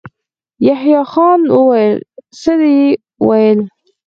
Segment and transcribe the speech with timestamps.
[0.67, 1.95] يحيی خان وويل:
[2.41, 2.79] څه يې
[3.27, 3.59] ويل؟